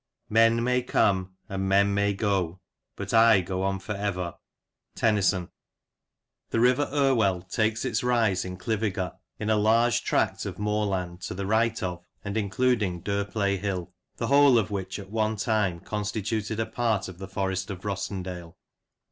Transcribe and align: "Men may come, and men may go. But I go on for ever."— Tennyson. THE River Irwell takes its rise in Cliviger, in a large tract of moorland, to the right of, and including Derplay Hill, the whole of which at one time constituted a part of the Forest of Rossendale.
"Men 0.29 0.63
may 0.63 0.81
come, 0.81 1.35
and 1.47 1.69
men 1.69 1.93
may 1.93 2.11
go. 2.15 2.59
But 2.95 3.13
I 3.13 3.41
go 3.41 3.61
on 3.61 3.77
for 3.77 3.93
ever."— 3.93 4.33
Tennyson. 4.95 5.51
THE 6.49 6.59
River 6.59 6.89
Irwell 6.91 7.43
takes 7.43 7.85
its 7.85 8.03
rise 8.03 8.43
in 8.43 8.57
Cliviger, 8.57 9.13
in 9.37 9.51
a 9.51 9.57
large 9.57 10.03
tract 10.03 10.47
of 10.47 10.57
moorland, 10.57 11.21
to 11.21 11.35
the 11.35 11.45
right 11.45 11.83
of, 11.83 12.03
and 12.25 12.35
including 12.35 13.03
Derplay 13.03 13.59
Hill, 13.59 13.93
the 14.17 14.25
whole 14.25 14.57
of 14.57 14.71
which 14.71 14.97
at 14.97 15.11
one 15.11 15.35
time 15.35 15.79
constituted 15.79 16.59
a 16.59 16.65
part 16.65 17.07
of 17.07 17.19
the 17.19 17.27
Forest 17.27 17.69
of 17.69 17.81
Rossendale. 17.81 18.55